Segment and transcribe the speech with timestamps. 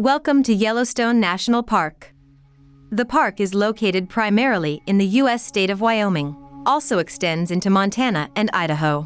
[0.00, 2.14] Welcome to Yellowstone National Park.
[2.90, 5.44] The park is located primarily in the U.S.
[5.44, 6.34] state of Wyoming,
[6.64, 9.02] also extends into Montana and Idaho.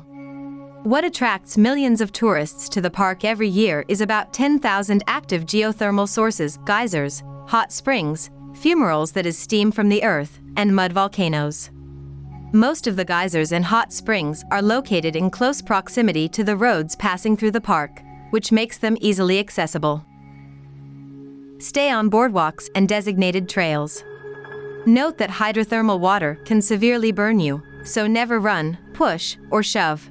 [0.84, 6.08] What attracts millions of tourists to the park every year is about 10,000 active geothermal
[6.08, 11.72] sources, geysers, hot springs, fumaroles that is steam from the earth, and mud volcanoes.
[12.52, 16.94] Most of the geysers and hot springs are located in close proximity to the roads
[16.94, 18.00] passing through the park,
[18.30, 20.06] which makes them easily accessible.
[21.64, 24.04] Stay on boardwalks and designated trails.
[24.84, 30.10] Note that hydrothermal water can severely burn you, so never run, push, or shove.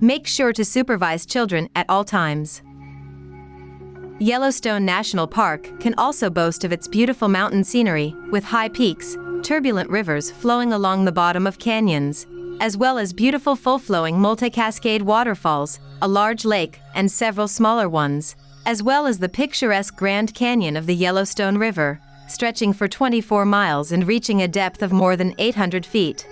[0.00, 2.62] Make sure to supervise children at all times.
[4.20, 9.90] Yellowstone National Park can also boast of its beautiful mountain scenery, with high peaks, turbulent
[9.90, 12.24] rivers flowing along the bottom of canyons,
[12.60, 18.82] as well as beautiful full-flowing multi-cascade waterfalls, a large lake, and several smaller ones, as
[18.82, 24.06] well as the picturesque Grand Canyon of the Yellowstone River, stretching for 24 miles and
[24.06, 26.26] reaching a depth of more than 800 feet.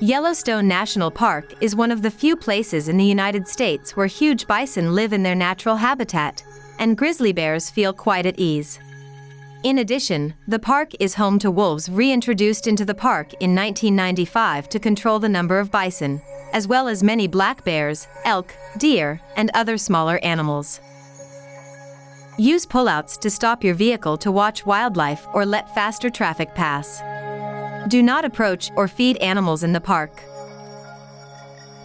[0.00, 4.46] Yellowstone National Park is one of the few places in the United States where huge
[4.46, 6.42] bison live in their natural habitat,
[6.78, 8.80] and grizzly bears feel quite at ease.
[9.62, 14.80] In addition, the park is home to wolves reintroduced into the park in 1995 to
[14.80, 16.20] control the number of bison,
[16.52, 20.80] as well as many black bears, elk, deer, and other smaller animals.
[22.38, 27.02] Use pullouts to stop your vehicle to watch wildlife or let faster traffic pass.
[27.88, 30.22] Do not approach or feed animals in the park.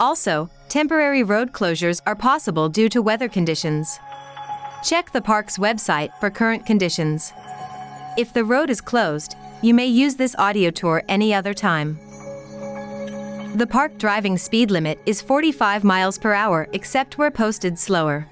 [0.00, 3.98] Also, temporary road closures are possible due to weather conditions.
[4.82, 7.32] Check the park's website for current conditions.
[8.16, 11.98] If the road is closed, you may use this audio tour any other time.
[13.54, 18.26] The park driving speed limit is 45 miles per hour except where posted slower.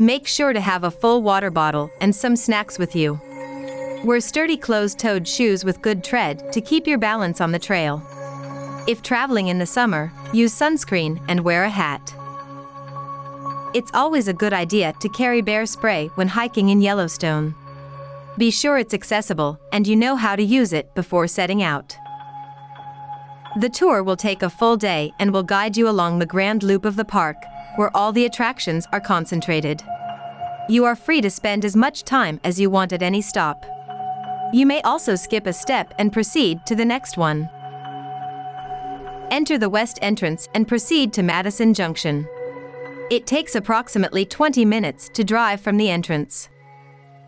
[0.00, 3.20] Make sure to have a full water bottle and some snacks with you.
[4.04, 8.00] Wear sturdy closed-toed shoes with good tread to keep your balance on the trail.
[8.86, 12.14] If traveling in the summer, use sunscreen and wear a hat.
[13.74, 17.56] It's always a good idea to carry bear spray when hiking in Yellowstone.
[18.38, 21.96] Be sure it's accessible and you know how to use it before setting out.
[23.56, 26.84] The tour will take a full day and will guide you along the grand loop
[26.84, 27.36] of the park,
[27.78, 29.84] where all the attractions are concentrated.
[30.68, 33.64] You are free to spend as much time as you want at any stop.
[34.52, 37.48] You may also skip a step and proceed to the next one.
[39.30, 42.26] Enter the west entrance and proceed to Madison Junction.
[43.12, 46.48] It takes approximately 20 minutes to drive from the entrance.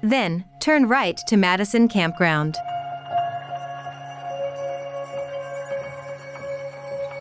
[0.02, 2.56] Then, turn right to Madison Campground.